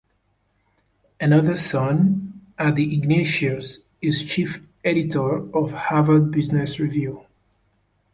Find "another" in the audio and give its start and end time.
1.19-1.55